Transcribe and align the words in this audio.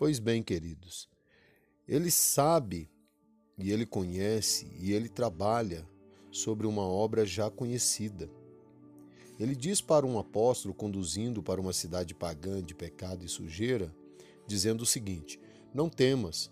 Pois 0.00 0.18
bem, 0.18 0.42
queridos, 0.42 1.10
ele 1.86 2.10
sabe 2.10 2.88
e 3.58 3.70
ele 3.70 3.84
conhece 3.84 4.66
e 4.80 4.94
ele 4.94 5.10
trabalha 5.10 5.86
sobre 6.30 6.66
uma 6.66 6.88
obra 6.88 7.26
já 7.26 7.50
conhecida. 7.50 8.30
Ele 9.38 9.54
diz 9.54 9.82
para 9.82 10.06
um 10.06 10.18
apóstolo 10.18 10.72
conduzindo 10.72 11.42
para 11.42 11.60
uma 11.60 11.74
cidade 11.74 12.14
pagã 12.14 12.62
de 12.62 12.74
pecado 12.74 13.26
e 13.26 13.28
sujeira, 13.28 13.94
dizendo 14.46 14.84
o 14.84 14.86
seguinte: 14.86 15.38
Não 15.74 15.90
temas, 15.90 16.50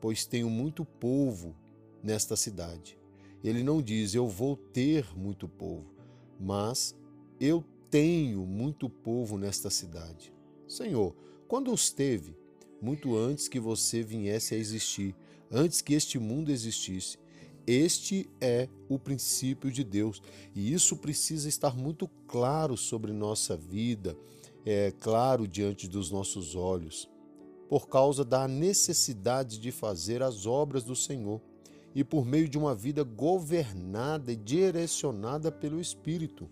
pois 0.00 0.24
tenho 0.24 0.48
muito 0.48 0.84
povo 0.84 1.56
nesta 2.00 2.36
cidade. 2.36 2.96
Ele 3.42 3.64
não 3.64 3.82
diz 3.82 4.14
eu 4.14 4.28
vou 4.28 4.56
ter 4.56 5.04
muito 5.18 5.48
povo, 5.48 5.92
mas 6.38 6.96
eu 7.40 7.64
tenho 7.90 8.46
muito 8.46 8.88
povo 8.88 9.36
nesta 9.36 9.68
cidade. 9.68 10.32
Senhor, 10.68 11.12
quando 11.48 11.72
os 11.72 11.90
teve? 11.90 12.43
Muito 12.80 13.16
antes 13.16 13.48
que 13.48 13.60
você 13.60 14.02
viesse 14.02 14.54
a 14.54 14.58
existir, 14.58 15.14
antes 15.50 15.80
que 15.80 15.94
este 15.94 16.18
mundo 16.18 16.50
existisse. 16.50 17.18
Este 17.66 18.28
é 18.40 18.68
o 18.90 18.98
princípio 18.98 19.72
de 19.72 19.82
Deus 19.82 20.22
e 20.54 20.72
isso 20.72 20.96
precisa 20.96 21.48
estar 21.48 21.74
muito 21.74 22.06
claro 22.26 22.76
sobre 22.76 23.10
nossa 23.10 23.56
vida, 23.56 24.14
é 24.66 24.92
claro 25.00 25.48
diante 25.48 25.88
dos 25.88 26.10
nossos 26.10 26.54
olhos, 26.54 27.08
por 27.68 27.88
causa 27.88 28.22
da 28.22 28.46
necessidade 28.46 29.58
de 29.58 29.72
fazer 29.72 30.22
as 30.22 30.44
obras 30.44 30.84
do 30.84 30.94
Senhor 30.94 31.40
e 31.94 32.04
por 32.04 32.26
meio 32.26 32.48
de 32.48 32.58
uma 32.58 32.74
vida 32.74 33.02
governada 33.02 34.30
e 34.30 34.36
direcionada 34.36 35.50
pelo 35.50 35.80
Espírito. 35.80 36.50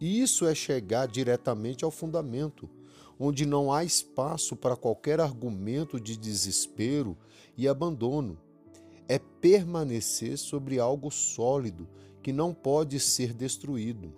E 0.00 0.20
isso 0.22 0.46
é 0.46 0.54
chegar 0.54 1.06
diretamente 1.06 1.84
ao 1.84 1.90
fundamento, 1.90 2.70
onde 3.24 3.46
não 3.46 3.72
há 3.72 3.84
espaço 3.84 4.56
para 4.56 4.74
qualquer 4.74 5.20
argumento 5.20 6.00
de 6.00 6.16
desespero 6.16 7.16
e 7.56 7.68
abandono 7.68 8.36
é 9.06 9.16
permanecer 9.16 10.36
sobre 10.36 10.80
algo 10.80 11.08
sólido 11.08 11.88
que 12.20 12.32
não 12.32 12.52
pode 12.52 12.98
ser 12.98 13.32
destruído. 13.32 14.12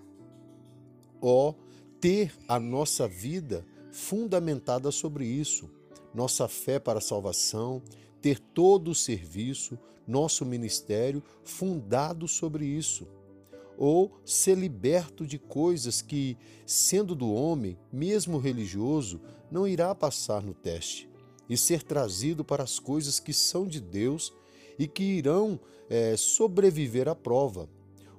Ó, 1.21 1.53
ter 2.01 2.33
a 2.49 2.59
nossa 2.59 3.07
vida 3.07 3.67
fundamentada 3.93 4.91
sobre 4.91 5.27
isso, 5.27 5.71
nossa 6.15 6.49
fé 6.49 6.79
para 6.79 6.99
a 6.99 7.03
salvação, 7.03 7.83
ter 8.23 8.39
todo 8.39 8.91
o 8.91 8.95
serviço, 8.95 9.79
nosso 10.09 10.47
ministério 10.47 11.23
fundado 11.45 12.27
sobre 12.27 12.65
isso. 12.65 13.07
Ou 13.77 14.21
ser 14.25 14.57
liberto 14.57 15.27
de 15.27 15.39
coisas 15.39 16.01
que, 16.01 16.37
sendo 16.67 17.15
do 17.15 17.33
homem, 17.33 17.79
mesmo 17.93 18.39
religioso, 18.39 19.21
não 19.51 19.67
irá 19.67 19.95
passar 19.95 20.43
no 20.43 20.55
teste, 20.55 21.09
e 21.49 21.57
ser 21.57 21.83
trazido 21.83 22.45
para 22.45 22.63
as 22.63 22.79
coisas 22.79 23.21
que 23.21 23.33
são 23.33 23.67
de 23.67 23.81
Deus 23.81 24.33
e 24.79 24.87
que 24.87 25.03
irão 25.03 25.59
é, 25.89 26.17
sobreviver 26.17 27.09
à 27.09 27.15
prova. 27.15 27.69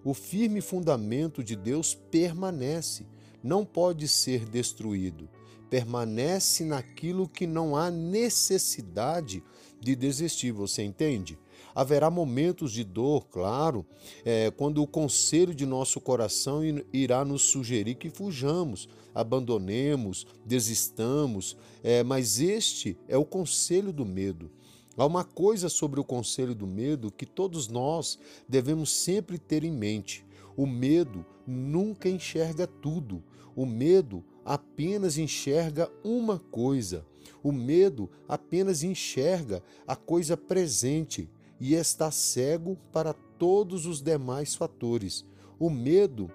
O 0.04 0.14
firme 0.14 0.62
fundamento 0.62 1.44
de 1.44 1.56
Deus 1.56 1.96
permanece, 1.96 3.06
não 3.44 3.66
pode 3.66 4.08
ser 4.08 4.46
destruído. 4.46 5.30
Permanece 5.76 6.64
naquilo 6.64 7.28
que 7.28 7.46
não 7.46 7.76
há 7.76 7.92
necessidade 7.92 9.44
de 9.78 9.94
desistir, 9.94 10.54
você 10.54 10.82
entende? 10.84 11.38
Haverá 11.76 12.10
momentos 12.10 12.72
de 12.72 12.86
dor, 12.86 13.28
claro, 13.28 13.86
é, 14.24 14.50
quando 14.52 14.82
o 14.82 14.88
conselho 14.88 15.54
de 15.54 15.66
nosso 15.66 16.00
coração 16.00 16.62
irá 16.94 17.26
nos 17.26 17.42
sugerir 17.42 17.96
que 17.96 18.10
fujamos, 18.10 18.88
abandonemos, 19.14 20.26
desistamos, 20.46 21.58
é, 21.84 22.04
mas 22.04 22.40
este 22.40 22.98
é 23.06 23.18
o 23.18 23.26
conselho 23.26 23.92
do 23.92 24.06
medo. 24.06 24.50
Há 24.96 25.06
uma 25.06 25.26
coisa 25.26 25.68
sobre 25.68 26.00
o 26.00 26.06
conselho 26.06 26.56
do 26.56 26.66
medo 26.66 27.12
que 27.12 27.26
todos 27.26 27.68
nós 27.68 28.18
devemos 28.48 28.92
sempre 28.92 29.38
ter 29.38 29.66
em 29.66 29.74
mente. 29.74 30.26
O 30.56 30.66
medo 30.66 31.26
nunca 31.46 32.08
enxerga 32.08 32.66
tudo. 32.66 33.22
O 33.54 33.66
medo 33.66 34.24
apenas 34.46 35.18
enxerga 35.18 35.92
uma 36.04 36.38
coisa. 36.40 37.04
O 37.44 37.52
medo 37.52 38.10
apenas 38.28 38.84
enxerga 38.84 39.62
a 39.88 39.96
coisa 39.96 40.38
presente 40.38 41.28
e 41.60 41.74
está 41.74 42.12
cego 42.12 42.78
para 42.92 43.14
todos 43.14 43.86
os 43.86 44.02
demais 44.02 44.56
fatores. 44.56 45.26
O 45.60 45.70
medo 45.70 46.30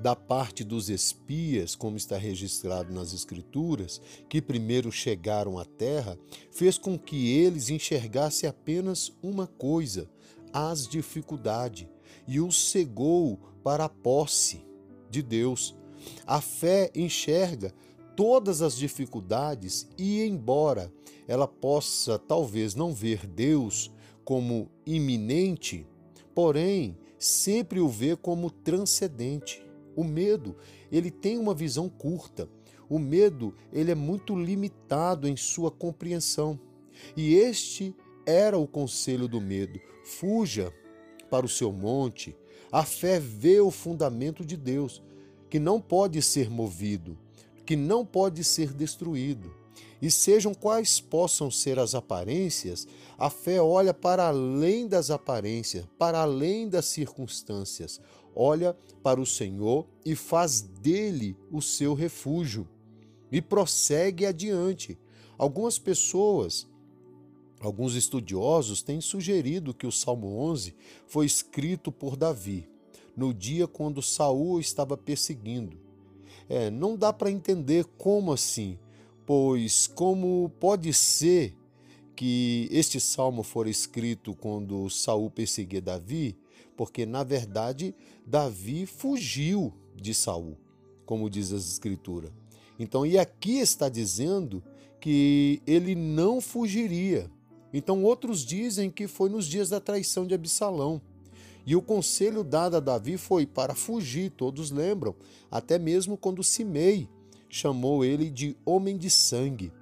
da 0.00 0.16
parte 0.16 0.64
dos 0.64 0.88
espias, 0.88 1.74
como 1.74 1.96
está 1.96 2.16
registrado 2.16 2.92
nas 2.92 3.12
Escrituras, 3.12 4.00
que 4.28 4.40
primeiro 4.40 4.90
chegaram 4.90 5.58
à 5.58 5.64
terra, 5.64 6.18
fez 6.50 6.78
com 6.78 6.98
que 6.98 7.32
eles 7.32 7.68
enxergassem 7.68 8.48
apenas 8.48 9.12
uma 9.22 9.46
coisa, 9.46 10.08
as 10.52 10.88
dificuldades, 10.88 11.86
e 12.26 12.40
os 12.40 12.70
cegou 12.70 13.38
para 13.62 13.84
a 13.84 13.88
posse 13.88 14.64
de 15.10 15.22
Deus. 15.22 15.76
A 16.26 16.40
fé 16.40 16.90
enxerga 16.94 17.72
todas 18.16 18.62
as 18.62 18.76
dificuldades 18.76 19.88
e, 19.96 20.22
embora 20.22 20.92
ela 21.26 21.46
possa 21.46 22.18
talvez 22.18 22.74
não 22.74 22.92
ver 22.92 23.26
Deus 23.26 23.90
como 24.24 24.68
iminente, 24.84 25.86
porém 26.34 26.96
sempre 27.18 27.80
o 27.80 27.88
vê 27.88 28.16
como 28.16 28.50
transcendente. 28.50 29.64
O 29.94 30.04
medo, 30.04 30.56
ele 30.90 31.10
tem 31.10 31.38
uma 31.38 31.54
visão 31.54 31.88
curta. 31.88 32.48
O 32.88 32.98
medo, 32.98 33.54
ele 33.72 33.90
é 33.90 33.94
muito 33.94 34.34
limitado 34.34 35.28
em 35.28 35.36
sua 35.36 35.70
compreensão. 35.70 36.58
E 37.16 37.34
este 37.34 37.94
era 38.26 38.58
o 38.58 38.66
conselho 38.66 39.28
do 39.28 39.40
medo: 39.40 39.80
fuja 40.04 40.72
para 41.30 41.46
o 41.46 41.48
seu 41.48 41.72
monte. 41.72 42.36
A 42.72 42.84
fé 42.84 43.18
vê 43.18 43.60
o 43.60 43.70
fundamento 43.70 44.44
de 44.44 44.56
Deus, 44.56 45.02
que 45.50 45.58
não 45.58 45.80
pode 45.80 46.22
ser 46.22 46.48
movido, 46.48 47.18
que 47.66 47.74
não 47.74 48.06
pode 48.06 48.44
ser 48.44 48.72
destruído. 48.72 49.52
E 50.00 50.10
sejam 50.10 50.54
quais 50.54 51.00
possam 51.00 51.50
ser 51.50 51.78
as 51.78 51.94
aparências, 51.94 52.86
a 53.18 53.28
fé 53.28 53.60
olha 53.60 53.92
para 53.92 54.28
além 54.28 54.86
das 54.86 55.10
aparências, 55.10 55.84
para 55.98 56.20
além 56.22 56.68
das 56.68 56.86
circunstâncias, 56.86 58.00
olha 58.34 58.74
para 59.02 59.20
o 59.20 59.26
Senhor 59.26 59.86
e 60.06 60.14
faz 60.14 60.62
dele 60.62 61.36
o 61.50 61.60
seu 61.60 61.92
refúgio 61.92 62.66
e 63.30 63.42
prossegue 63.42 64.24
adiante. 64.24 64.98
Algumas 65.36 65.78
pessoas, 65.78 66.66
alguns 67.60 67.94
estudiosos 67.94 68.80
têm 68.80 69.02
sugerido 69.02 69.74
que 69.74 69.86
o 69.86 69.92
Salmo 69.92 70.28
11 70.38 70.74
foi 71.06 71.26
escrito 71.26 71.92
por 71.92 72.16
Davi 72.16 72.69
no 73.16 73.32
dia 73.32 73.66
quando 73.66 74.02
Saul 74.02 74.60
estava 74.60 74.96
perseguindo. 74.96 75.76
É, 76.48 76.70
não 76.70 76.96
dá 76.96 77.12
para 77.12 77.30
entender 77.30 77.84
como 77.96 78.32
assim, 78.32 78.78
pois 79.24 79.86
como 79.86 80.50
pode 80.58 80.92
ser 80.92 81.54
que 82.16 82.68
este 82.70 83.00
salmo 83.00 83.42
for 83.42 83.66
escrito 83.66 84.34
quando 84.34 84.90
Saul 84.90 85.30
perseguia 85.30 85.80
Davi, 85.80 86.36
porque 86.76 87.06
na 87.06 87.22
verdade 87.22 87.94
Davi 88.26 88.84
fugiu 88.86 89.72
de 89.94 90.12
Saul, 90.12 90.56
como 91.06 91.30
diz 91.30 91.52
as 91.52 91.70
escrituras. 91.70 92.30
Então, 92.78 93.04
e 93.04 93.18
aqui 93.18 93.58
está 93.58 93.88
dizendo 93.88 94.62
que 95.00 95.62
ele 95.66 95.94
não 95.94 96.40
fugiria. 96.40 97.30
Então, 97.72 98.02
outros 98.02 98.44
dizem 98.44 98.90
que 98.90 99.06
foi 99.06 99.28
nos 99.28 99.46
dias 99.46 99.68
da 99.68 99.78
traição 99.78 100.26
de 100.26 100.34
Absalão. 100.34 101.00
E 101.66 101.76
o 101.76 101.82
conselho 101.82 102.42
dado 102.42 102.76
a 102.76 102.80
Davi 102.80 103.16
foi 103.16 103.46
para 103.46 103.74
fugir, 103.74 104.30
todos 104.30 104.70
lembram, 104.70 105.14
até 105.50 105.78
mesmo 105.78 106.16
quando 106.16 106.42
Simei 106.42 107.08
chamou 107.48 108.04
ele 108.04 108.30
de 108.30 108.56
homem 108.64 108.96
de 108.96 109.10
sangue. 109.10 109.72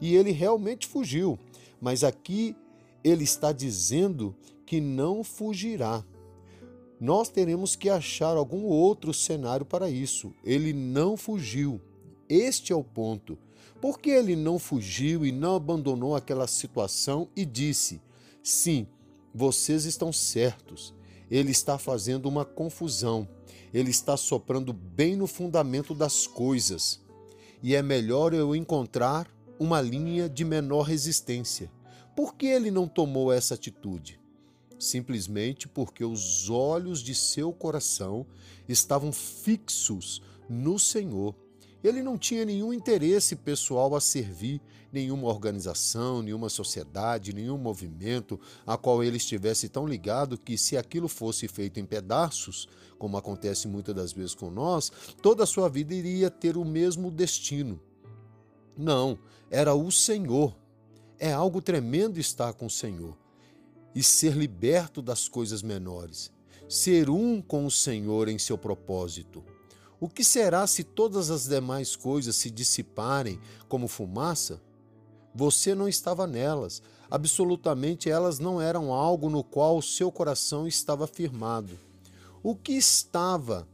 E 0.00 0.14
ele 0.14 0.30
realmente 0.30 0.86
fugiu, 0.86 1.38
mas 1.80 2.04
aqui 2.04 2.54
ele 3.02 3.24
está 3.24 3.52
dizendo 3.52 4.34
que 4.64 4.80
não 4.80 5.24
fugirá. 5.24 6.04
Nós 7.00 7.28
teremos 7.28 7.76
que 7.76 7.88
achar 7.88 8.36
algum 8.36 8.64
outro 8.64 9.14
cenário 9.14 9.64
para 9.64 9.88
isso. 9.88 10.34
Ele 10.44 10.72
não 10.72 11.16
fugiu. 11.16 11.80
Este 12.28 12.72
é 12.72 12.76
o 12.76 12.82
ponto. 12.82 13.38
Por 13.80 14.00
que 14.00 14.10
ele 14.10 14.34
não 14.34 14.58
fugiu 14.58 15.24
e 15.24 15.30
não 15.30 15.54
abandonou 15.54 16.16
aquela 16.16 16.48
situação 16.48 17.28
e 17.36 17.44
disse: 17.44 18.02
Sim, 18.42 18.86
vocês 19.32 19.84
estão 19.84 20.12
certos. 20.12 20.92
Ele 21.30 21.50
está 21.50 21.78
fazendo 21.78 22.26
uma 22.26 22.44
confusão. 22.44 23.28
Ele 23.72 23.90
está 23.90 24.16
soprando 24.16 24.72
bem 24.72 25.16
no 25.16 25.26
fundamento 25.26 25.94
das 25.94 26.26
coisas. 26.26 27.00
E 27.62 27.74
é 27.74 27.82
melhor 27.82 28.32
eu 28.32 28.54
encontrar 28.54 29.30
uma 29.58 29.80
linha 29.80 30.28
de 30.28 30.44
menor 30.44 30.82
resistência. 30.82 31.70
Por 32.16 32.34
que 32.34 32.46
ele 32.46 32.70
não 32.70 32.88
tomou 32.88 33.32
essa 33.32 33.54
atitude? 33.54 34.18
simplesmente 34.78 35.66
porque 35.66 36.04
os 36.04 36.48
olhos 36.48 37.00
de 37.00 37.14
seu 37.14 37.52
coração 37.52 38.26
estavam 38.68 39.12
fixos 39.12 40.22
no 40.48 40.78
Senhor 40.78 41.34
Ele 41.82 42.02
não 42.02 42.18
tinha 42.18 42.44
nenhum 42.44 42.72
interesse 42.72 43.36
pessoal 43.36 43.94
a 43.94 44.00
servir 44.00 44.60
nenhuma 44.92 45.28
organização, 45.28 46.22
nenhuma 46.22 46.48
sociedade, 46.48 47.32
nenhum 47.32 47.58
movimento 47.58 48.40
a 48.66 48.76
qual 48.76 49.02
ele 49.02 49.16
estivesse 49.16 49.68
tão 49.68 49.86
ligado 49.86 50.38
que, 50.38 50.56
se 50.56 50.76
aquilo 50.76 51.08
fosse 51.08 51.46
feito 51.46 51.78
em 51.78 51.84
pedaços, 51.84 52.68
como 52.98 53.16
acontece 53.16 53.68
muitas 53.68 53.94
das 53.94 54.12
vezes 54.12 54.34
com 54.34 54.50
nós, 54.50 54.90
toda 55.22 55.44
a 55.44 55.46
sua 55.46 55.68
vida 55.68 55.94
iria 55.94 56.30
ter 56.30 56.56
o 56.56 56.64
mesmo 56.64 57.10
destino. 57.10 57.80
Não, 58.76 59.18
era 59.50 59.74
o 59.74 59.90
Senhor. 59.90 60.56
É 61.18 61.32
algo 61.32 61.60
tremendo 61.60 62.18
estar 62.18 62.52
com 62.52 62.66
o 62.66 62.70
Senhor 62.70 63.16
e 63.94 64.02
ser 64.02 64.34
liberto 64.34 65.02
das 65.02 65.28
coisas 65.28 65.62
menores, 65.62 66.30
ser 66.68 67.10
um 67.10 67.42
com 67.42 67.66
o 67.66 67.70
Senhor 67.70 68.28
em 68.28 68.38
seu 68.38 68.56
propósito. 68.56 69.44
O 70.00 70.08
que 70.08 70.22
será 70.22 70.66
se 70.66 70.84
todas 70.84 71.30
as 71.30 71.48
demais 71.48 71.96
coisas 71.96 72.36
se 72.36 72.50
dissiparem 72.50 73.40
como 73.68 73.88
fumaça? 73.88 74.60
Você 75.34 75.74
não 75.74 75.88
estava 75.88 76.26
nelas, 76.26 76.82
absolutamente 77.10 78.08
elas 78.08 78.38
não 78.38 78.60
eram 78.60 78.92
algo 78.92 79.28
no 79.28 79.42
qual 79.42 79.76
o 79.76 79.82
seu 79.82 80.10
coração 80.10 80.66
estava 80.66 81.06
firmado. 81.06 81.78
O 82.42 82.54
que 82.54 82.72
estava 82.72 83.66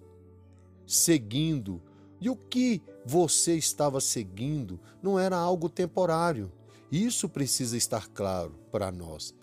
seguindo 0.87 1.81
e 2.21 2.31
o 2.31 2.37
que 2.37 2.83
você 3.05 3.55
estava 3.55 4.01
seguindo 4.01 4.81
não 5.03 5.19
era 5.19 5.37
algo 5.37 5.69
temporário. 5.69 6.51
Isso 6.91 7.29
precisa 7.29 7.77
estar 7.77 8.09
claro 8.09 8.55
para 8.71 8.91
nós. 8.91 9.35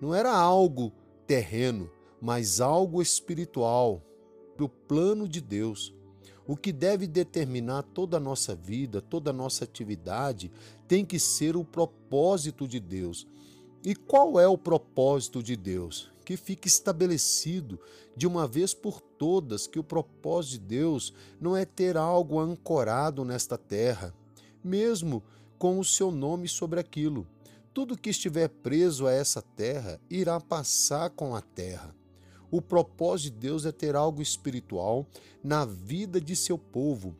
Não 0.00 0.14
era 0.14 0.32
algo 0.32 0.92
terreno, 1.26 1.90
mas 2.20 2.60
algo 2.60 3.02
espiritual, 3.02 4.02
do 4.58 4.68
plano 4.68 5.28
de 5.28 5.40
Deus. 5.40 5.94
O 6.44 6.56
que 6.56 6.72
deve 6.72 7.06
determinar 7.06 7.82
toda 7.82 8.16
a 8.16 8.20
nossa 8.20 8.54
vida, 8.54 9.00
toda 9.00 9.30
a 9.30 9.32
nossa 9.32 9.64
atividade, 9.64 10.50
tem 10.88 11.04
que 11.04 11.18
ser 11.18 11.56
o 11.56 11.64
propósito 11.64 12.66
de 12.66 12.80
Deus. 12.80 13.26
E 13.84 13.94
qual 13.94 14.40
é 14.40 14.48
o 14.48 14.58
propósito 14.58 15.42
de 15.42 15.54
Deus? 15.54 16.10
Que 16.24 16.36
fique 16.36 16.66
estabelecido 16.66 17.78
de 18.16 18.26
uma 18.26 18.48
vez 18.48 18.74
por 18.74 19.00
todas 19.00 19.66
que 19.66 19.78
o 19.78 19.84
propósito 19.84 20.60
de 20.60 20.66
Deus 20.66 21.14
não 21.40 21.56
é 21.56 21.64
ter 21.64 21.96
algo 21.96 22.40
ancorado 22.40 23.24
nesta 23.24 23.56
terra, 23.56 24.12
mesmo 24.64 25.22
com 25.58 25.78
o 25.78 25.84
seu 25.84 26.10
nome 26.10 26.48
sobre 26.48 26.80
aquilo. 26.80 27.26
Tudo 27.72 27.96
que 27.96 28.10
estiver 28.10 28.48
preso 28.48 29.06
a 29.06 29.12
essa 29.12 29.40
terra 29.40 30.00
irá 30.10 30.40
passar 30.40 31.10
com 31.10 31.36
a 31.36 31.40
terra. 31.40 31.94
O 32.50 32.62
propósito 32.62 33.34
de 33.34 33.40
Deus 33.40 33.66
é 33.66 33.72
ter 33.72 33.94
algo 33.94 34.22
espiritual 34.22 35.06
na 35.42 35.66
vida 35.66 36.18
de 36.20 36.34
seu 36.34 36.56
povo, 36.56 37.14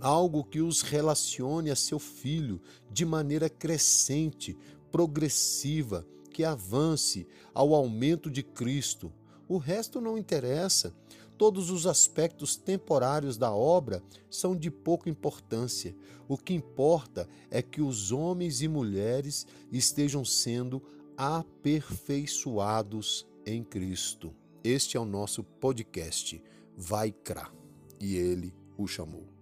algo 0.00 0.42
que 0.42 0.60
os 0.60 0.82
relacione 0.82 1.70
a 1.70 1.76
seu 1.76 2.00
filho 2.00 2.60
de 2.90 3.04
maneira 3.04 3.48
crescente, 3.48 4.58
progressiva, 4.90 6.04
que 6.32 6.42
avance 6.44 7.28
ao 7.54 7.72
aumento 7.74 8.28
de 8.30 8.42
Cristo. 8.42 9.12
O 9.48 9.56
resto 9.58 10.00
não 10.00 10.18
interessa. 10.18 10.92
Todos 11.36 11.70
os 11.70 11.86
aspectos 11.86 12.56
temporários 12.56 13.36
da 13.36 13.52
obra 13.52 14.02
são 14.28 14.56
de 14.56 14.68
pouca 14.70 15.08
importância. 15.08 15.94
O 16.28 16.36
que 16.36 16.54
importa 16.54 17.28
é 17.50 17.62
que 17.62 17.80
os 17.80 18.10
homens 18.12 18.62
e 18.62 18.68
mulheres 18.68 19.46
estejam 19.72 20.24
sendo 20.24 20.82
aperfeiçoados 21.16 23.26
em 23.44 23.64
Cristo. 23.64 24.32
Este 24.62 24.98
é 24.98 25.00
o 25.00 25.06
nosso 25.06 25.42
podcast 25.42 26.42
Vai 26.76 27.12
Crá, 27.12 27.50
e 27.98 28.14
ele 28.16 28.54
o 28.76 28.86
chamou. 28.86 29.39